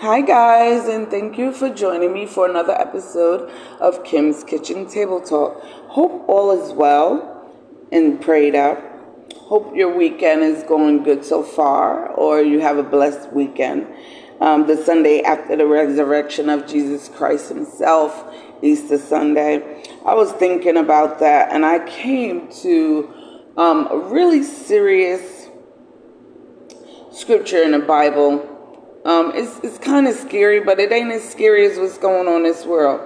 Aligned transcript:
Hi, 0.00 0.20
guys, 0.20 0.88
and 0.88 1.10
thank 1.10 1.38
you 1.38 1.52
for 1.52 1.70
joining 1.70 2.12
me 2.12 2.26
for 2.26 2.46
another 2.46 2.74
episode 2.74 3.50
of 3.80 4.04
Kim's 4.04 4.44
Kitchen 4.44 4.86
Table 4.86 5.22
Talk. 5.22 5.58
Hope 5.88 6.22
all 6.28 6.50
is 6.50 6.70
well 6.74 7.50
and 7.90 8.20
prayed 8.20 8.54
up. 8.54 8.78
Hope 9.34 9.74
your 9.74 9.96
weekend 9.96 10.42
is 10.42 10.62
going 10.64 11.02
good 11.02 11.24
so 11.24 11.42
far, 11.42 12.08
or 12.10 12.42
you 12.42 12.60
have 12.60 12.76
a 12.76 12.82
blessed 12.82 13.32
weekend. 13.32 13.86
Um, 14.38 14.66
the 14.66 14.76
Sunday 14.76 15.22
after 15.22 15.56
the 15.56 15.66
resurrection 15.66 16.50
of 16.50 16.66
Jesus 16.66 17.08
Christ 17.08 17.48
Himself, 17.48 18.34
Easter 18.60 18.98
Sunday. 18.98 19.82
I 20.04 20.12
was 20.12 20.30
thinking 20.32 20.76
about 20.76 21.20
that, 21.20 21.52
and 21.52 21.64
I 21.64 21.78
came 21.88 22.52
to 22.60 23.10
um, 23.56 23.88
a 23.90 23.96
really 23.96 24.42
serious 24.42 25.48
scripture 27.10 27.62
in 27.62 27.70
the 27.70 27.78
Bible 27.78 28.52
um, 29.06 29.32
it's 29.34 29.58
it's 29.62 29.78
kind 29.78 30.08
of 30.08 30.16
scary, 30.16 30.60
but 30.60 30.80
it 30.80 30.90
ain't 30.90 31.12
as 31.12 31.28
scary 31.28 31.64
as 31.64 31.78
what's 31.78 31.96
going 31.96 32.26
on 32.26 32.38
in 32.38 32.42
this 32.42 32.66
world. 32.66 33.00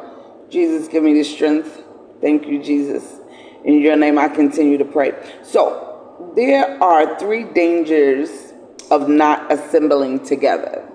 Jesus, 0.48 0.88
give 0.88 1.02
me 1.02 1.12
the 1.12 1.22
strength. 1.22 1.84
Thank 2.22 2.46
you, 2.46 2.62
Jesus. 2.62 3.20
In 3.64 3.80
your 3.80 3.96
name, 3.96 4.18
I 4.18 4.28
continue 4.28 4.78
to 4.78 4.84
pray. 4.84 5.12
So, 5.42 6.32
there 6.34 6.82
are 6.82 7.18
three 7.18 7.44
dangers 7.44 8.54
of 8.90 9.08
not 9.08 9.52
assembling 9.52 10.24
together. 10.24 10.90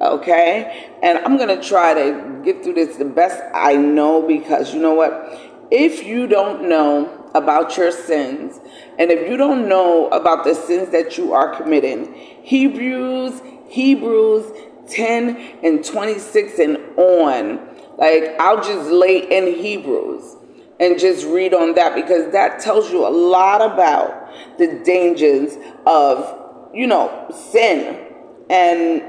Okay? 0.00 0.90
And 1.02 1.18
I'm 1.18 1.36
going 1.36 1.56
to 1.56 1.66
try 1.66 1.94
to 1.94 2.42
get 2.44 2.62
through 2.62 2.74
this 2.74 2.96
the 2.96 3.04
best 3.04 3.40
I 3.54 3.76
know 3.76 4.26
because 4.26 4.74
you 4.74 4.80
know 4.80 4.94
what? 4.94 5.38
If 5.70 6.04
you 6.04 6.26
don't 6.26 6.68
know 6.68 7.30
about 7.34 7.76
your 7.76 7.92
sins, 7.92 8.58
and 8.98 9.10
if 9.10 9.28
you 9.28 9.36
don't 9.36 9.68
know 9.68 10.08
about 10.08 10.44
the 10.44 10.54
sins 10.54 10.90
that 10.90 11.18
you 11.18 11.34
are 11.34 11.54
committing, 11.56 12.12
Hebrews 12.42 13.40
Hebrews 13.68 14.50
10 14.88 15.36
and 15.62 15.84
26 15.84 16.58
and 16.58 16.76
on. 16.96 17.60
Like, 17.96 18.36
I'll 18.38 18.62
just 18.62 18.90
lay 18.90 19.18
in 19.18 19.54
Hebrews 19.54 20.36
and 20.80 20.98
just 20.98 21.26
read 21.26 21.52
on 21.52 21.74
that 21.74 21.94
because 21.94 22.32
that 22.32 22.60
tells 22.60 22.90
you 22.90 23.06
a 23.06 23.10
lot 23.10 23.60
about 23.60 24.58
the 24.58 24.80
dangers 24.84 25.56
of, 25.86 26.70
you 26.72 26.86
know, 26.86 27.26
sin 27.52 28.06
and 28.48 29.02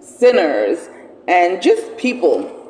sinners 0.00 0.88
and 1.26 1.62
just 1.62 1.96
people 1.96 2.60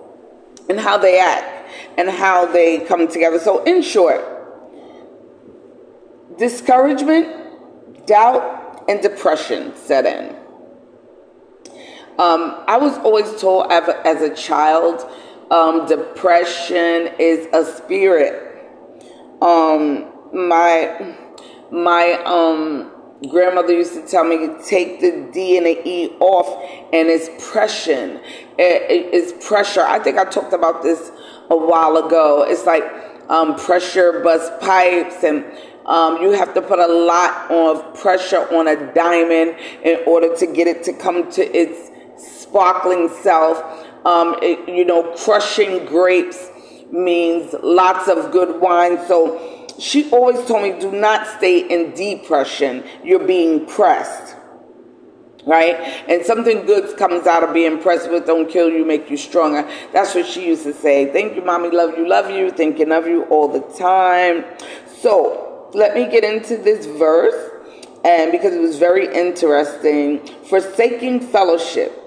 and 0.68 0.78
how 0.78 0.96
they 0.96 1.18
act 1.18 1.68
and 1.98 2.08
how 2.08 2.46
they 2.46 2.80
come 2.80 3.08
together. 3.08 3.38
So, 3.38 3.64
in 3.64 3.82
short, 3.82 4.22
discouragement, 6.38 8.06
doubt, 8.06 8.84
and 8.88 9.02
depression 9.02 9.74
set 9.76 10.06
in. 10.06 10.43
Um, 12.18 12.62
I 12.68 12.76
was 12.76 12.96
always 12.98 13.40
told 13.40 13.70
as 13.70 14.22
a 14.22 14.34
child, 14.34 15.04
um, 15.50 15.86
depression 15.86 17.10
is 17.18 17.48
a 17.52 17.64
spirit. 17.64 18.50
Um, 19.42 20.06
my 20.32 21.16
my 21.70 22.12
um, 22.24 22.92
grandmother 23.28 23.72
used 23.72 23.94
to 23.94 24.06
tell 24.06 24.24
me, 24.24 24.38
to 24.38 24.62
take 24.64 25.00
the 25.00 25.28
D 25.32 25.56
and 25.56 25.66
the 25.66 25.88
E 25.88 26.10
off, 26.20 26.46
and 26.92 27.08
it's 27.08 27.28
pressure. 27.50 28.20
it's 28.58 29.46
pressure. 29.46 29.82
I 29.82 29.98
think 29.98 30.18
I 30.18 30.24
talked 30.24 30.52
about 30.52 30.82
this 30.82 31.10
a 31.50 31.56
while 31.56 31.96
ago. 31.96 32.44
It's 32.46 32.64
like 32.64 32.84
um, 33.28 33.56
pressure 33.56 34.20
bust 34.20 34.52
pipes 34.60 35.24
and 35.24 35.44
um, 35.86 36.22
you 36.22 36.30
have 36.32 36.54
to 36.54 36.62
put 36.62 36.78
a 36.78 36.86
lot 36.86 37.50
of 37.50 37.94
pressure 38.00 38.40
on 38.54 38.68
a 38.68 38.94
diamond 38.94 39.56
in 39.82 40.00
order 40.06 40.34
to 40.36 40.46
get 40.46 40.66
it 40.66 40.82
to 40.84 40.92
come 40.94 41.30
to 41.32 41.42
its 41.56 41.90
sparkling 42.54 43.08
self. 43.08 43.58
Um, 44.06 44.36
it, 44.40 44.68
you 44.68 44.84
know, 44.84 45.12
crushing 45.16 45.84
grapes 45.86 46.50
means 46.92 47.52
lots 47.64 48.06
of 48.06 48.30
good 48.30 48.60
wine. 48.60 49.04
So 49.08 49.66
she 49.80 50.08
always 50.12 50.46
told 50.46 50.62
me, 50.62 50.78
do 50.78 50.92
not 50.92 51.26
stay 51.26 51.68
in 51.68 51.94
depression. 51.94 52.84
You're 53.02 53.26
being 53.26 53.66
pressed. 53.66 54.36
Right? 55.44 55.74
And 56.08 56.24
something 56.24 56.64
good 56.64 56.96
comes 56.96 57.26
out 57.26 57.42
of 57.42 57.52
being 57.52 57.82
pressed 57.82 58.08
with. 58.08 58.24
Don't 58.24 58.48
kill 58.48 58.70
you, 58.70 58.84
make 58.84 59.10
you 59.10 59.16
stronger. 59.16 59.68
That's 59.92 60.14
what 60.14 60.24
she 60.24 60.46
used 60.46 60.62
to 60.62 60.72
say. 60.72 61.12
Thank 61.12 61.34
you, 61.34 61.42
mommy. 61.42 61.70
Love 61.70 61.98
you, 61.98 62.08
love 62.08 62.30
you. 62.30 62.50
Thinking 62.50 62.92
of 62.92 63.08
you 63.08 63.24
all 63.24 63.48
the 63.48 63.62
time. 63.76 64.44
So 65.00 65.70
let 65.74 65.96
me 65.96 66.08
get 66.08 66.22
into 66.22 66.56
this 66.56 66.86
verse. 66.86 67.50
And 68.04 68.30
because 68.30 68.54
it 68.54 68.60
was 68.60 68.78
very 68.78 69.12
interesting, 69.12 70.24
forsaking 70.44 71.18
fellowship 71.20 72.02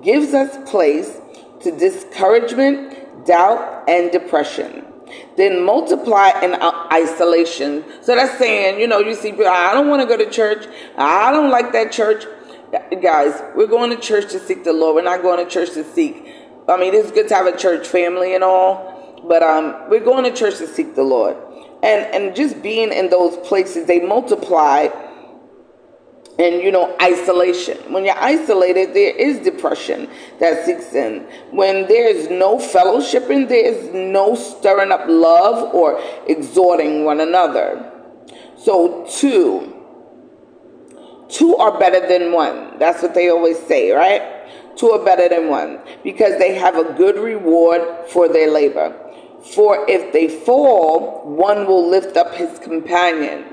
gives 0.00 0.32
us 0.32 0.56
place 0.70 1.20
to 1.62 1.76
discouragement, 1.76 3.26
doubt, 3.26 3.88
and 3.88 4.10
depression. 4.10 4.86
Then 5.36 5.64
multiply 5.64 6.30
in 6.42 6.54
isolation. 6.90 7.84
So 8.00 8.14
that's 8.14 8.38
saying, 8.38 8.80
you 8.80 8.86
know, 8.86 8.98
you 8.98 9.14
see, 9.14 9.32
I 9.32 9.74
don't 9.74 9.88
want 9.88 10.00
to 10.00 10.08
go 10.08 10.16
to 10.16 10.30
church. 10.30 10.66
I 10.96 11.30
don't 11.30 11.50
like 11.50 11.72
that 11.72 11.92
church. 11.92 12.24
Guys, 13.02 13.42
we're 13.54 13.66
going 13.66 13.90
to 13.90 13.96
church 13.96 14.32
to 14.32 14.38
seek 14.38 14.64
the 14.64 14.72
Lord. 14.72 14.94
We're 14.96 15.02
not 15.02 15.20
going 15.20 15.44
to 15.44 15.50
church 15.50 15.72
to 15.72 15.84
seek. 15.84 16.26
I 16.68 16.78
mean, 16.78 16.94
it's 16.94 17.10
good 17.10 17.28
to 17.28 17.34
have 17.34 17.46
a 17.46 17.56
church 17.56 17.86
family 17.86 18.34
and 18.34 18.42
all, 18.42 19.22
but 19.28 19.42
um, 19.42 19.90
we're 19.90 20.04
going 20.04 20.24
to 20.24 20.32
church 20.32 20.58
to 20.58 20.66
seek 20.66 20.94
the 20.94 21.02
Lord. 21.02 21.36
And 21.82 22.06
and 22.14 22.36
just 22.36 22.62
being 22.62 22.92
in 22.92 23.10
those 23.10 23.36
places, 23.46 23.86
they 23.86 24.00
multiply 24.00 24.88
and 26.42 26.62
you 26.62 26.72
know 26.72 26.96
isolation. 27.00 27.78
When 27.92 28.04
you're 28.04 28.18
isolated 28.18 28.94
there 28.94 29.14
is 29.14 29.38
depression 29.38 30.08
that 30.40 30.66
seeks 30.66 30.92
in. 30.92 31.20
When 31.50 31.86
there's 31.86 32.28
no 32.28 32.58
fellowshipping 32.58 33.48
there's 33.48 33.92
no 33.94 34.34
stirring 34.34 34.90
up 34.90 35.04
love 35.06 35.74
or 35.74 36.02
exhorting 36.26 37.04
one 37.04 37.20
another. 37.20 37.90
So 38.58 39.06
two. 39.10 39.78
Two 41.28 41.56
are 41.56 41.78
better 41.78 42.06
than 42.06 42.32
one. 42.32 42.78
That's 42.78 43.02
what 43.02 43.14
they 43.14 43.30
always 43.30 43.58
say 43.58 43.92
right? 43.92 44.22
Two 44.76 44.90
are 44.90 45.04
better 45.04 45.28
than 45.28 45.48
one 45.48 45.80
because 46.02 46.38
they 46.38 46.54
have 46.54 46.76
a 46.76 46.92
good 46.94 47.16
reward 47.16 48.08
for 48.08 48.28
their 48.28 48.50
labor. 48.50 48.98
For 49.54 49.88
if 49.88 50.12
they 50.12 50.28
fall 50.28 51.22
one 51.24 51.66
will 51.66 51.88
lift 51.88 52.16
up 52.16 52.34
his 52.34 52.58
companion 52.58 53.44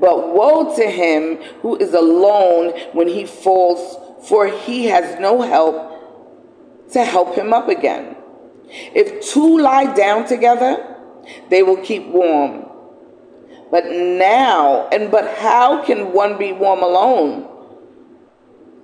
but 0.00 0.34
woe 0.34 0.74
to 0.76 0.86
him 0.90 1.36
who 1.62 1.76
is 1.76 1.94
alone 1.94 2.72
when 2.92 3.08
he 3.08 3.24
falls, 3.24 4.26
for 4.28 4.46
he 4.46 4.86
has 4.86 5.18
no 5.20 5.42
help 5.42 6.90
to 6.92 7.04
help 7.04 7.34
him 7.34 7.52
up 7.52 7.68
again. 7.68 8.16
If 8.94 9.32
two 9.32 9.58
lie 9.58 9.94
down 9.94 10.26
together, 10.26 10.96
they 11.50 11.62
will 11.62 11.78
keep 11.78 12.06
warm. 12.06 12.66
But 13.70 13.86
now, 13.86 14.88
and 14.88 15.10
but 15.10 15.36
how 15.36 15.84
can 15.84 16.12
one 16.12 16.38
be 16.38 16.52
warm 16.52 16.82
alone? 16.82 17.48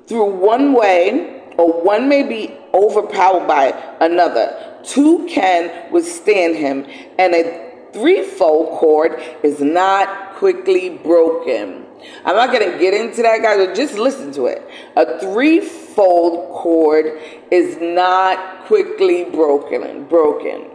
Through 0.06 0.32
one 0.36 0.74
way, 0.74 1.42
or 1.56 1.82
one 1.82 2.08
may 2.08 2.22
be 2.22 2.54
overpowered 2.74 3.46
by 3.46 3.68
another. 4.00 4.78
Two 4.82 5.26
can 5.26 5.90
withstand 5.90 6.56
him, 6.56 6.86
and 7.18 7.34
a 7.34 7.63
threefold 7.94 8.78
cord 8.78 9.22
is 9.42 9.60
not 9.60 10.34
quickly 10.34 10.90
broken. 10.90 11.86
I'm 12.24 12.36
not 12.36 12.52
going 12.52 12.70
to 12.70 12.78
get 12.78 12.92
into 12.92 13.22
that, 13.22 13.40
guys, 13.40 13.66
but 13.66 13.74
just 13.74 13.94
listen 13.94 14.30
to 14.32 14.46
it. 14.46 14.68
A 14.96 15.18
threefold 15.20 16.50
cord 16.50 17.18
is 17.50 17.78
not 17.80 18.66
quickly 18.66 19.24
broken. 19.24 20.04
Broken. 20.04 20.70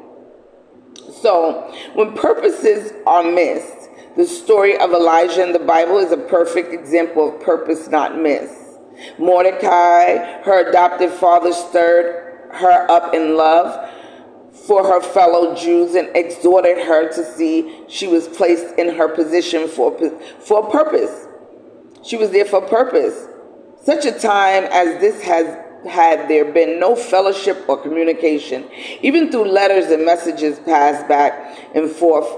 So, 1.21 1.71
when 1.93 2.15
purposes 2.15 2.93
are 3.05 3.23
missed, 3.23 3.89
the 4.15 4.25
story 4.25 4.77
of 4.77 4.91
Elijah 4.91 5.43
in 5.43 5.53
the 5.53 5.59
Bible 5.59 5.97
is 5.97 6.11
a 6.11 6.17
perfect 6.17 6.73
example 6.73 7.35
of 7.35 7.41
purpose 7.41 7.89
not 7.89 8.17
missed. 8.17 8.55
Mordecai, 9.17 10.41
her 10.43 10.69
adopted 10.69 11.11
father, 11.11 11.53
stirred 11.53 12.49
her 12.51 12.89
up 12.89 13.13
in 13.13 13.37
love 13.37 13.88
for 14.69 14.85
her 14.85 15.01
fellow 15.01 15.55
Jews 15.55 15.95
and 15.95 16.15
exhorted 16.15 16.77
her 16.77 17.11
to 17.11 17.25
see 17.25 17.85
she 17.87 18.05
was 18.05 18.27
placed 18.27 18.77
in 18.77 18.93
her 18.97 19.07
position 19.07 19.67
for, 19.67 19.97
for 20.41 20.67
a 20.67 20.71
purpose. 20.71 21.25
She 22.03 22.15
was 22.15 22.29
there 22.29 22.45
for 22.45 22.63
a 22.63 22.69
purpose. 22.69 23.27
Such 23.83 24.05
a 24.05 24.11
time 24.11 24.65
as 24.65 25.01
this 25.01 25.23
has 25.23 25.57
had 25.87 26.27
there 26.27 26.53
been 26.53 26.79
no 26.79 26.95
fellowship 26.95 27.67
or 27.67 27.81
communication, 27.81 28.69
even 29.01 29.31
through 29.31 29.45
letters 29.45 29.89
and 29.89 30.05
messages 30.05 30.59
passed 30.59 31.07
back 31.07 31.57
and 31.73 31.89
forth 31.89 32.29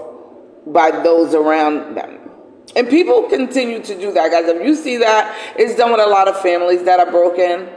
by 0.68 0.90
those 1.04 1.36
around 1.36 1.96
them. 1.96 2.30
And 2.78 2.88
people 2.88 3.24
continue 3.24 3.84
to 3.84 4.00
do 4.00 4.14
that, 4.14 4.32
guys. 4.32 4.48
If 4.48 4.66
you 4.66 4.76
see 4.76 4.96
that, 4.98 5.38
it's 5.58 5.76
done 5.76 5.92
with 5.92 6.00
a 6.00 6.08
lot 6.08 6.30
of 6.30 6.40
families 6.42 6.84
that 6.84 7.02
are 7.02 7.12
broken 7.12 7.68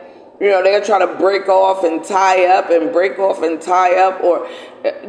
you 0.40 0.50
know 0.50 0.62
they're 0.62 0.84
trying 0.84 1.06
to 1.06 1.14
break 1.16 1.48
off 1.48 1.84
and 1.84 2.04
tie 2.04 2.46
up 2.46 2.70
and 2.70 2.92
break 2.92 3.19
off 3.19 3.42
and 3.42 3.60
tie 3.60 3.96
up 3.96 4.20
or 4.22 4.48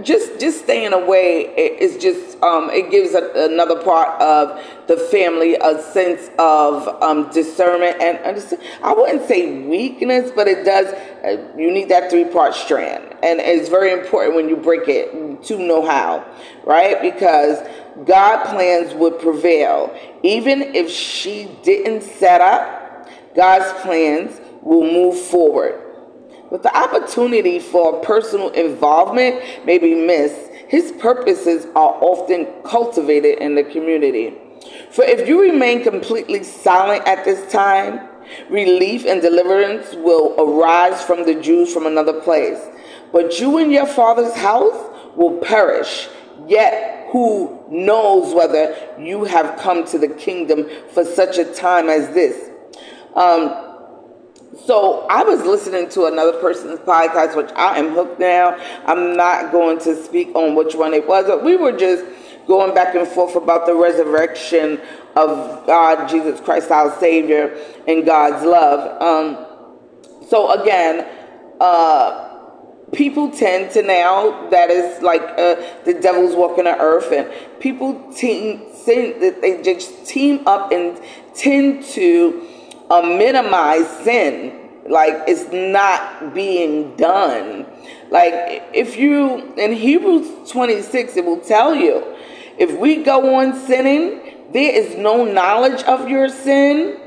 just 0.03 0.39
just 0.39 0.63
staying 0.63 0.93
away 0.93 1.41
is 1.41 2.01
just 2.01 2.41
um, 2.43 2.69
it 2.69 2.91
gives 2.91 3.13
a, 3.13 3.31
another 3.35 3.81
part 3.83 4.21
of 4.21 4.61
the 4.87 4.97
family 4.97 5.55
a 5.55 5.81
sense 5.81 6.29
of 6.37 6.87
um, 7.01 7.29
discernment 7.31 7.99
and 8.01 8.19
I 8.83 8.93
wouldn't 8.93 9.27
say 9.27 9.61
weakness, 9.61 10.31
but 10.35 10.47
it 10.47 10.63
does. 10.63 10.93
Uh, 11.23 11.43
you 11.57 11.71
need 11.71 11.89
that 11.89 12.09
three 12.09 12.25
part 12.25 12.53
strand, 12.53 13.03
and 13.23 13.39
it's 13.39 13.69
very 13.69 13.91
important 13.91 14.35
when 14.35 14.47
you 14.47 14.55
break 14.55 14.87
it 14.87 15.43
to 15.45 15.57
know 15.57 15.85
how, 15.85 16.25
right? 16.63 17.01
Because 17.01 17.59
God 18.05 18.45
plans 18.45 18.93
would 18.93 19.19
prevail, 19.19 19.97
even 20.23 20.61
if 20.75 20.89
she 20.89 21.49
didn't 21.63 22.03
set 22.03 22.41
up. 22.41 22.83
God's 23.35 23.81
plans 23.81 24.39
will 24.65 24.83
move 24.83 25.17
forward 25.17 25.85
but 26.49 26.63
the 26.63 26.77
opportunity 26.77 27.59
for 27.59 27.99
personal 28.01 28.49
involvement 28.49 29.41
may 29.65 29.77
be 29.77 29.95
missed. 29.95 30.51
His 30.67 30.91
purposes 30.93 31.65
are 31.75 31.97
often 32.01 32.47
cultivated 32.63 33.39
in 33.39 33.55
the 33.55 33.63
community. 33.63 34.33
For 34.91 35.03
if 35.03 35.27
you 35.27 35.41
remain 35.41 35.83
completely 35.83 36.43
silent 36.43 37.05
at 37.07 37.25
this 37.25 37.51
time, 37.51 38.07
relief 38.49 39.05
and 39.05 39.21
deliverance 39.21 39.95
will 39.95 40.35
arise 40.39 41.03
from 41.03 41.25
the 41.25 41.35
Jews 41.35 41.73
from 41.73 41.85
another 41.85 42.21
place. 42.21 42.59
But 43.11 43.39
you 43.39 43.57
and 43.57 43.71
your 43.71 43.87
father's 43.87 44.35
house 44.35 44.91
will 45.15 45.37
perish. 45.39 46.09
Yet 46.47 47.07
who 47.11 47.65
knows 47.69 48.33
whether 48.33 48.75
you 48.99 49.23
have 49.25 49.59
come 49.59 49.85
to 49.87 49.97
the 49.97 50.09
kingdom 50.09 50.69
for 50.93 51.03
such 51.03 51.37
a 51.37 51.45
time 51.53 51.89
as 51.89 52.13
this? 52.13 52.49
Um, 53.15 53.64
so 54.65 55.05
I 55.09 55.23
was 55.23 55.41
listening 55.41 55.89
to 55.89 56.05
another 56.05 56.39
person's 56.39 56.79
podcast, 56.79 57.35
which 57.35 57.51
I 57.55 57.77
am 57.77 57.89
hooked 57.93 58.19
now. 58.19 58.57
I'm 58.85 59.15
not 59.17 59.51
going 59.51 59.79
to 59.79 59.95
speak 60.01 60.33
on 60.35 60.55
which 60.55 60.75
one 60.75 60.93
it 60.93 61.07
was, 61.07 61.25
but 61.25 61.43
we 61.43 61.55
were 61.55 61.71
just 61.71 62.05
going 62.47 62.73
back 62.73 62.95
and 62.95 63.07
forth 63.07 63.35
about 63.35 63.65
the 63.65 63.75
resurrection 63.75 64.79
of 65.15 65.65
God, 65.65 66.07
Jesus 66.07 66.39
Christ, 66.39 66.71
our 66.71 66.97
Savior, 66.99 67.57
and 67.87 68.05
God's 68.05 68.45
love. 68.45 69.01
Um, 69.01 69.45
so 70.27 70.51
again, 70.61 71.07
uh, 71.59 72.35
people 72.93 73.31
tend 73.31 73.71
to 73.71 73.81
now 73.81 74.49
that 74.49 74.69
is 74.69 75.01
like 75.01 75.21
uh, 75.21 75.55
the 75.85 75.97
devil's 76.01 76.35
walking 76.35 76.65
the 76.65 76.77
earth, 76.77 77.11
and 77.11 77.29
people 77.59 78.13
team, 78.13 78.61
they 78.85 79.61
just 79.63 80.05
team 80.05 80.47
up 80.47 80.71
and 80.71 80.99
tend 81.33 81.83
to 81.83 82.47
uh, 82.89 83.01
minimize 83.01 83.87
sin. 84.03 84.61
Like 84.87 85.23
it's 85.27 85.51
not 85.51 86.33
being 86.33 86.95
done. 86.95 87.65
Like 88.11 88.69
if 88.73 88.97
you 88.97 89.53
in 89.55 89.73
hebrews 89.73 90.49
26 90.51 91.17
it 91.17 91.25
will 91.25 91.39
tell 91.39 91.73
you 91.73 92.15
if 92.57 92.77
we 92.77 93.03
go 93.03 93.35
on 93.35 93.55
sinning 93.65 94.21
there 94.53 94.73
is 94.73 94.95
no 94.95 95.25
knowledge 95.25 95.81
of 95.83 96.07
your 96.07 96.29
sin 96.29 96.99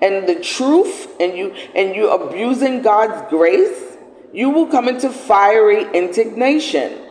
and 0.00 0.26
the 0.26 0.40
truth 0.40 1.14
and 1.20 1.36
you 1.36 1.54
and 1.74 1.94
you 1.94 2.08
abusing 2.08 2.80
god's 2.80 3.28
grace 3.28 3.86
you 4.32 4.50
will 4.50 4.66
come 4.66 4.86
into 4.88 5.08
fiery 5.10 5.90
indignation. 5.92 7.02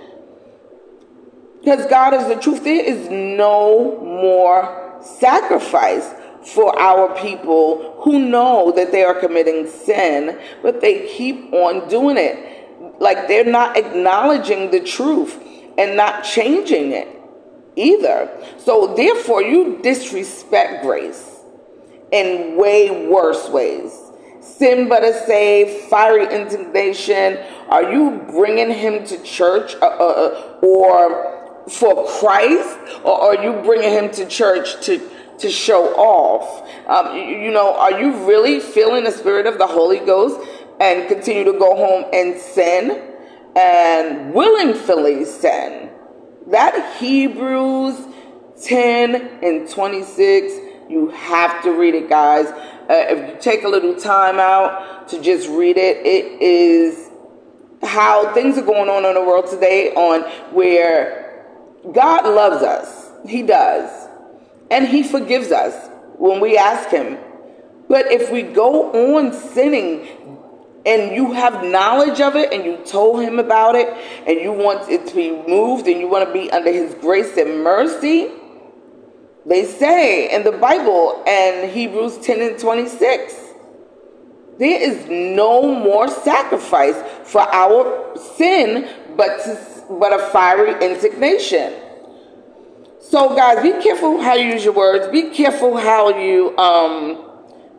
Because 1.60 1.88
god 1.88 2.14
is 2.14 2.28
the 2.28 2.36
truth. 2.36 2.64
There 2.64 2.86
is 2.86 3.10
no 3.10 4.00
more 4.00 5.02
sacrifice 5.02 6.08
for 6.46 6.78
our 6.80 7.16
people 7.20 8.00
who 8.02 8.20
know 8.20 8.72
that 8.76 8.92
they 8.92 9.04
are 9.04 9.20
committing 9.20 9.68
sin, 9.68 10.40
but 10.62 10.82
they 10.82 11.08
keep 11.08 11.52
on 11.54 11.88
doing 11.90 12.18
it. 12.18 13.00
Like 13.00 13.28
they're 13.28 13.44
not 13.44 13.78
acknowledging 13.78 14.72
the 14.72 14.80
truth 14.80 15.42
and 15.78 15.98
not 15.98 16.24
changing 16.24 16.92
it 16.92 17.08
either. 17.76 18.30
So 18.60 18.94
therefore, 18.96 19.42
you 19.42 19.80
disrespect 19.82 20.84
grace 20.84 21.40
in 22.12 22.58
way 22.58 23.08
worse 23.08 23.50
ways. 23.50 23.92
Sin 24.40 24.88
but 24.88 25.04
a 25.04 25.14
save, 25.26 25.86
fiery 25.86 26.34
indignation. 26.34 27.40
Are 27.70 27.92
you 27.92 28.24
bringing 28.30 28.70
him 28.70 29.04
to 29.08 29.22
church 29.24 29.76
uh, 29.82 29.86
uh, 29.86 30.60
uh 30.62 30.66
or 30.66 31.36
for 31.68 32.06
Christ, 32.20 32.78
or 33.04 33.20
are 33.20 33.44
you 33.44 33.54
bringing 33.64 33.90
him 33.90 34.12
to 34.12 34.28
church 34.28 34.86
to 34.86 35.02
to 35.40 35.50
show 35.50 35.94
off. 35.96 36.68
Um, 36.88 37.16
you, 37.16 37.24
you 37.24 37.52
know, 37.52 37.76
are 37.76 38.00
you 38.00 38.26
really 38.26 38.60
feeling 38.60 39.04
the 39.04 39.12
spirit 39.12 39.48
of 39.48 39.58
the 39.58 39.68
Holy 39.68 40.00
Ghost 40.00 40.40
and 40.80 41.08
continue 41.08 41.44
to 41.46 41.54
go 41.54 41.76
home 41.76 42.06
and 42.14 42.40
sin 42.40 43.14
and 43.56 44.34
willingly 44.34 45.26
sin? 45.26 45.90
That 46.48 46.98
Hebrews 46.98 48.08
10 48.64 49.16
and 49.44 49.70
26, 49.70 50.54
you 50.90 51.10
have 51.10 51.64
to 51.64 51.72
read 51.72 51.96
it, 51.96 52.10
guys. 52.10 52.48
Uh, 52.48 52.94
if 53.10 53.30
you 53.30 53.42
take 53.42 53.64
a 53.64 53.68
little 53.68 53.96
time 53.96 54.40
out 54.40 55.08
to 55.10 55.22
just 55.22 55.50
read 55.50 55.78
it, 55.78 56.06
it 56.06 56.42
is 56.42 57.10
how 57.84 58.34
things 58.34 58.58
are 58.58 58.66
going 58.66 58.90
on 58.90 59.06
in 59.06 59.16
the 59.16 59.22
world 59.22 59.48
today 59.48 59.92
on 59.94 60.22
where 60.54 61.46
God 61.92 62.26
loves 62.26 62.64
us. 62.64 63.12
He 63.28 63.42
does 63.42 64.08
and 64.72 64.88
he 64.88 65.04
forgives 65.04 65.52
us 65.52 65.90
when 66.18 66.40
we 66.40 66.58
ask 66.58 66.90
him. 66.90 67.18
But 67.88 68.12
if 68.12 68.32
we 68.32 68.42
go 68.42 69.18
on 69.18 69.34
sinning 69.34 70.08
and 70.86 71.16
you 71.16 71.34
have 71.34 71.64
knowledge 71.64 72.20
of 72.22 72.36
it 72.36 72.54
and 72.54 72.64
you 72.64 72.78
told 72.86 73.22
him 73.22 73.40
about 73.40 73.76
it 73.76 73.90
and 74.28 74.40
you 74.40 74.52
want 74.52 74.90
it 74.90 75.08
to 75.08 75.16
be 75.16 75.32
moved 75.32 75.88
and 75.88 76.00
you 76.00 76.08
want 76.08 76.28
to 76.28 76.34
be 76.34 76.50
under 76.52 76.72
his 76.72 76.96
grace 76.96 77.38
and 77.38 77.64
mercy, 77.64 78.32
they 79.46 79.66
say 79.66 80.34
in 80.34 80.44
the 80.44 80.52
Bible 80.52 81.24
and 81.28 81.72
Hebrews 81.72 82.18
10 82.20 82.42
and 82.42 82.60
26, 82.60 83.46
there 84.58 84.82
is 84.82 85.06
no 85.08 85.62
more 85.62 86.08
sacrifice 86.08 86.96
for 87.24 87.42
our 87.42 88.18
sin 88.38 88.90
but, 89.16 89.44
to, 89.44 89.84
but 90.00 90.14
a 90.14 90.30
fiery 90.30 90.72
indignation. 90.84 91.74
So, 93.10 93.36
guys, 93.36 93.62
be 93.62 93.72
careful 93.84 94.20
how 94.20 94.34
you 94.34 94.54
use 94.54 94.66
your 94.66 94.74
words. 94.74 95.08
Be 95.12 95.30
careful 95.30 95.78
how 95.78 96.18
you 96.18 96.58
um, 96.58 97.24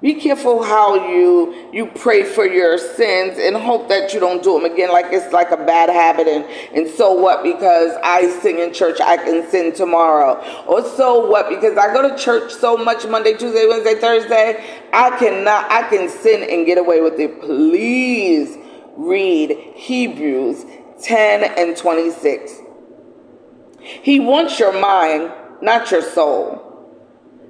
be 0.01 0.15
careful 0.15 0.63
how 0.63 1.09
you 1.11 1.69
you 1.73 1.87
pray 1.87 2.23
for 2.23 2.47
your 2.47 2.79
sins 2.79 3.37
and 3.37 3.57
hope 3.57 3.89
that 3.89 4.15
you 4.15 4.21
don't 4.21 4.41
do 4.41 4.55
them 4.55 4.71
again. 4.71 4.93
Like 4.93 5.07
it's 5.11 5.33
like 5.33 5.51
a 5.51 5.57
bad 5.57 5.89
habit, 5.89 6.29
and 6.29 6.45
and 6.77 6.89
so 6.89 7.13
what? 7.13 7.43
Because 7.43 7.99
I 8.05 8.31
sing 8.41 8.61
in 8.61 8.73
church, 8.73 9.01
I 9.01 9.17
can 9.17 9.51
sin 9.51 9.75
tomorrow. 9.75 10.37
Or 10.69 10.85
so 10.85 11.29
what? 11.29 11.49
Because 11.49 11.77
I 11.77 11.93
go 11.93 12.09
to 12.09 12.17
church 12.17 12.53
so 12.53 12.77
much 12.77 13.05
Monday, 13.07 13.33
Tuesday, 13.33 13.67
Wednesday, 13.67 13.97
Thursday, 13.97 14.81
I 14.93 15.19
cannot. 15.19 15.71
I 15.73 15.89
can 15.89 16.09
sin 16.09 16.49
and 16.49 16.65
get 16.67 16.79
away 16.79 17.01
with 17.01 17.19
it. 17.19 17.41
Please 17.41 18.57
read 18.97 19.59
Hebrews 19.75 20.65
ten 21.03 21.43
and 21.59 21.77
twenty 21.77 22.13
six. 22.13 22.61
He 24.03 24.21
wants 24.21 24.59
your 24.59 24.79
mind, 24.79 25.33
not 25.63 25.91
your 25.91 26.03
soul, 26.03 26.63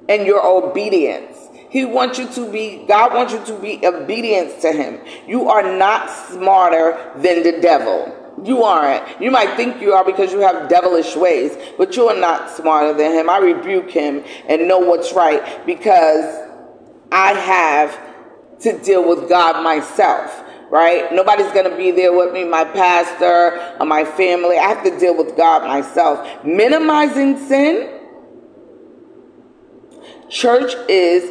and 0.09 0.27
your 0.27 0.45
obedience. 0.45 1.37
He 1.69 1.85
wants 1.85 2.19
you 2.19 2.29
to 2.29 2.51
be, 2.51 2.85
God 2.87 3.13
wants 3.13 3.33
you 3.33 3.45
to 3.47 3.61
be 3.61 3.85
obedient 3.85 4.61
to 4.61 4.73
Him. 4.73 5.01
You 5.27 5.49
are 5.49 5.77
not 5.77 6.11
smarter 6.11 7.13
than 7.17 7.43
the 7.43 7.61
devil. 7.61 8.13
You 8.45 8.63
aren't. 8.65 9.21
You 9.21 9.31
might 9.31 9.57
think 9.57 9.81
you 9.81 9.95
are 9.95 10.05
because 10.05 10.33
you 10.33 10.41
have 10.41 10.69
devilish 10.69 11.17
ways, 11.17 11.57
but 11.79 11.97
you 11.97 12.09
are 12.09 12.19
not 12.19 12.51
smarter 12.51 12.93
than 12.93 13.13
him. 13.13 13.31
I 13.31 13.39
rebuke 13.39 13.91
him 13.91 14.23
and 14.47 14.69
know 14.69 14.79
what's 14.79 15.15
right 15.15 15.65
because 15.65 16.47
I 17.11 17.33
have 17.33 17.99
to 18.61 18.79
deal 18.79 19.09
with 19.09 19.29
God 19.29 19.63
myself 19.63 20.43
right? 20.71 21.13
Nobody's 21.13 21.51
going 21.53 21.71
to 21.71 21.77
be 21.77 21.91
there 21.91 22.13
with 22.13 22.33
me, 22.33 22.45
my 22.45 22.65
pastor 22.65 23.77
or 23.81 23.87
my 23.87 24.05
family. 24.05 24.59
I 24.59 24.69
have 24.69 24.85
to 24.85 24.99
deal 24.99 25.17
with 25.17 25.37
God 25.37 25.63
myself. 25.63 26.45
Minimizing 26.45 27.39
sin, 27.47 28.01
church 30.29 30.75
is 30.89 31.31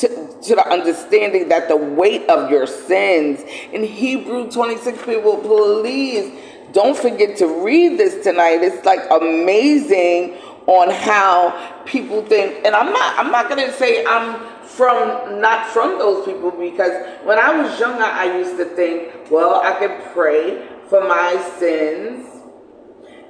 to, 0.00 0.08
to, 0.42 0.54
the 0.56 0.68
understanding 0.68 1.48
that 1.50 1.68
the 1.68 1.76
weight 1.76 2.28
of 2.28 2.50
your 2.50 2.66
sins 2.66 3.40
in 3.72 3.84
Hebrew 3.84 4.50
26 4.50 5.04
people, 5.04 5.36
please 5.36 6.36
don't 6.72 6.96
forget 6.96 7.36
to 7.36 7.46
read 7.64 7.98
this 7.98 8.24
tonight. 8.24 8.62
It's 8.62 8.84
like 8.84 9.08
amazing 9.10 10.36
on 10.66 10.90
how 10.90 11.82
people 11.84 12.24
think, 12.24 12.64
and 12.64 12.74
I'm 12.74 12.92
not 12.92 13.18
I'm 13.18 13.30
not 13.30 13.48
gonna 13.48 13.72
say 13.72 14.04
I'm 14.04 14.34
from 14.76 15.40
not 15.40 15.68
from 15.68 15.98
those 15.98 16.24
people 16.24 16.50
because 16.50 16.92
when 17.24 17.38
I 17.38 17.60
was 17.60 17.78
younger, 17.80 18.04
I 18.04 18.38
used 18.38 18.56
to 18.58 18.64
think, 18.64 19.30
well, 19.30 19.60
I 19.62 19.78
can 19.78 20.12
pray 20.12 20.68
for 20.88 21.00
my 21.06 21.36
sins 21.58 22.26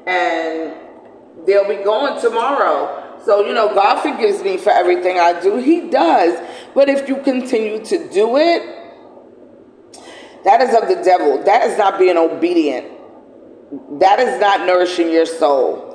and 0.07 0.75
they'll 1.47 1.69
be 1.69 1.83
gone 1.85 2.21
tomorrow. 2.21 3.21
So, 3.25 3.47
you 3.47 3.55
know, 3.55 3.75
God 3.75 4.01
forgives 4.03 4.43
me 4.43 4.59
for 4.59 4.71
everything 4.71 5.19
I 5.19 5.41
do. 5.41 5.57
He 5.57 5.89
does. 5.89 6.39
But 6.75 6.89
if 6.89 7.09
you 7.09 7.17
continue 7.23 7.85
to 7.85 8.11
do 8.11 8.37
it, 8.37 8.81
That 10.45 10.61
is 10.61 10.75
of 10.75 10.89
the 10.89 11.03
devil. 11.03 11.43
That 11.45 11.67
is 11.69 11.79
not 11.79 11.99
being 11.99 12.19
obedient. 12.19 12.87
That 13.99 14.21
is 14.21 14.39
not 14.41 14.67
nourishing 14.67 15.11
your 15.11 15.27
soul. 15.27 15.91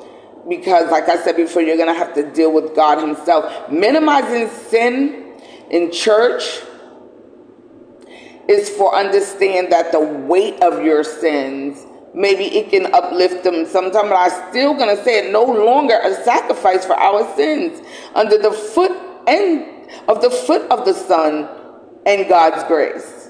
Because, 0.49 0.89
like 0.89 1.07
I 1.07 1.23
said 1.23 1.35
before, 1.37 1.61
you're 1.61 1.77
going 1.77 1.93
to 1.93 1.99
have 1.99 2.15
to 2.15 2.31
deal 2.31 2.51
with 2.51 2.75
God 2.75 2.97
Himself. 2.99 3.71
Minimizing 3.71 4.49
sin 4.49 5.28
in 5.69 5.91
church 5.91 6.61
is 8.47 8.69
for 8.69 8.95
understand 8.95 9.71
that 9.71 9.91
the 9.91 9.99
weight 9.99 10.61
of 10.61 10.83
your 10.83 11.03
sins 11.03 11.85
maybe 12.13 12.45
it 12.45 12.69
can 12.69 12.93
uplift 12.93 13.43
them 13.43 13.65
sometime 13.65 14.09
but 14.09 14.15
i'm 14.15 14.49
still 14.49 14.73
going 14.73 14.95
to 14.95 15.03
say 15.03 15.27
it 15.27 15.31
no 15.31 15.43
longer 15.43 15.99
a 16.03 16.13
sacrifice 16.23 16.85
for 16.85 16.95
our 16.95 17.35
sins. 17.35 17.81
Under 18.15 18.37
the 18.37 18.51
foot 18.51 18.91
and 19.27 19.65
of 20.07 20.21
the 20.21 20.29
foot 20.29 20.69
of 20.71 20.85
the 20.85 20.93
son 20.93 21.47
and 22.05 22.27
god's 22.27 22.63
grace. 22.65 23.29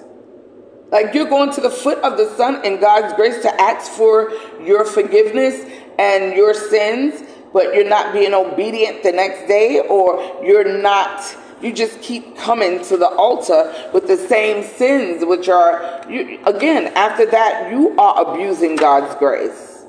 Like 0.92 1.14
you're 1.14 1.30
going 1.30 1.52
to 1.54 1.62
the 1.62 1.70
foot 1.70 2.00
of 2.00 2.18
the 2.18 2.30
son 2.36 2.62
and 2.66 2.80
god's 2.80 3.14
grace 3.16 3.42
to 3.42 3.62
ask 3.62 3.92
for 3.92 4.32
your 4.64 4.86
forgiveness 4.86 5.66
and 5.98 6.34
your 6.34 6.54
sins 6.54 7.24
but 7.52 7.74
you're 7.74 7.90
not 7.90 8.14
being 8.14 8.34
obedient 8.34 9.02
the 9.04 9.12
next 9.12 9.48
day 9.48 9.82
or 9.90 10.44
you're 10.44 10.82
not 10.82 11.36
you 11.62 11.74
just 11.74 12.02
keep 12.02 12.38
coming 12.38 12.84
to 12.86 12.98
the 12.98 13.08
altar 13.08 13.74
with 13.94 14.08
the 14.08 14.18
same 14.18 14.64
sins, 14.64 15.26
which 15.26 15.50
are, 15.50 16.04
you, 16.10 16.40
again, 16.46 16.94
after 16.96 17.26
that, 17.26 17.72
you 17.72 17.98
are 17.98 18.34
abusing 18.34 18.76
God's 18.76 19.16
grace. 19.16 19.84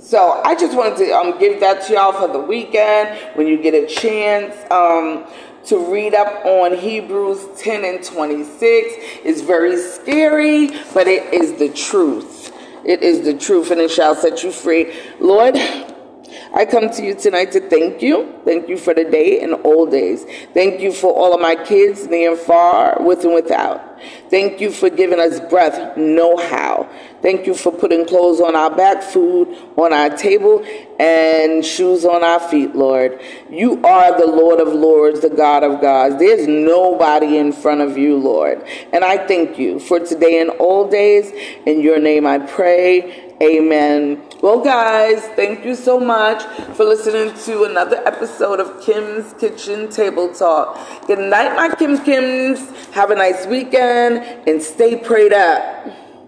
So 0.00 0.42
I 0.44 0.54
just 0.54 0.76
wanted 0.76 0.98
to 0.98 1.12
um, 1.12 1.38
give 1.38 1.60
that 1.60 1.86
to 1.86 1.94
y'all 1.94 2.12
for 2.12 2.30
the 2.30 2.40
weekend 2.40 3.18
when 3.36 3.46
you 3.46 3.56
get 3.56 3.74
a 3.74 3.86
chance 3.86 4.54
um, 4.70 5.24
to 5.66 5.92
read 5.92 6.14
up 6.14 6.44
on 6.44 6.76
Hebrews 6.76 7.46
10 7.58 7.84
and 7.84 8.04
26. 8.04 8.94
It's 9.24 9.40
very 9.40 9.78
scary, 9.78 10.68
but 10.92 11.06
it 11.06 11.32
is 11.32 11.54
the 11.54 11.70
truth. 11.70 12.52
It 12.84 13.02
is 13.02 13.24
the 13.24 13.32
truth, 13.32 13.70
and 13.70 13.80
it 13.80 13.90
shall 13.90 14.14
set 14.14 14.42
you 14.42 14.52
free. 14.52 14.94
Lord, 15.20 15.56
I 16.54 16.64
come 16.64 16.88
to 16.88 17.04
you 17.04 17.16
tonight 17.16 17.50
to 17.52 17.68
thank 17.68 18.00
you. 18.00 18.40
Thank 18.44 18.68
you 18.68 18.76
for 18.76 18.94
the 18.94 19.02
day 19.02 19.40
and 19.40 19.54
all 19.64 19.86
days. 19.86 20.24
Thank 20.54 20.80
you 20.80 20.92
for 20.92 21.12
all 21.12 21.34
of 21.34 21.40
my 21.40 21.56
kids, 21.56 22.06
near 22.06 22.30
and 22.30 22.38
far, 22.40 22.96
with 23.00 23.24
and 23.24 23.34
without. 23.34 23.94
Thank 24.30 24.60
you 24.60 24.70
for 24.70 24.88
giving 24.88 25.18
us 25.18 25.40
breath, 25.40 25.96
know 25.96 26.36
how. 26.36 26.88
Thank 27.22 27.46
you 27.46 27.54
for 27.54 27.72
putting 27.72 28.06
clothes 28.06 28.40
on 28.40 28.54
our 28.54 28.70
back, 28.70 29.02
food 29.02 29.48
on 29.76 29.92
our 29.92 30.10
table, 30.10 30.64
and 31.00 31.64
shoes 31.64 32.04
on 32.04 32.22
our 32.22 32.38
feet, 32.38 32.76
Lord. 32.76 33.18
You 33.50 33.82
are 33.82 34.16
the 34.18 34.26
Lord 34.26 34.60
of 34.60 34.68
Lords, 34.68 35.20
the 35.20 35.30
God 35.30 35.64
of 35.64 35.80
gods. 35.80 36.18
There's 36.18 36.46
nobody 36.46 37.38
in 37.38 37.52
front 37.52 37.80
of 37.80 37.96
you, 37.96 38.16
Lord. 38.16 38.62
And 38.92 39.04
I 39.04 39.26
thank 39.26 39.58
you 39.58 39.80
for 39.80 40.00
today 40.00 40.40
and 40.40 40.50
all 40.50 40.88
days. 40.88 41.32
In 41.66 41.80
your 41.80 41.98
name 41.98 42.26
I 42.26 42.38
pray. 42.38 43.23
Amen. 43.42 44.22
Well, 44.42 44.62
guys, 44.62 45.26
thank 45.34 45.64
you 45.64 45.74
so 45.74 45.98
much 45.98 46.44
for 46.76 46.84
listening 46.84 47.34
to 47.44 47.64
another 47.64 47.96
episode 48.06 48.60
of 48.60 48.80
Kim's 48.84 49.32
Kitchen 49.34 49.90
Table 49.90 50.32
Talk. 50.32 50.78
Good 51.06 51.18
night, 51.18 51.56
my 51.56 51.74
Kim 51.74 51.98
Kims. 51.98 52.92
Have 52.92 53.10
a 53.10 53.16
nice 53.16 53.46
weekend 53.46 54.18
and 54.48 54.62
stay 54.62 54.96
prayed 54.96 55.32
up. 55.32 56.03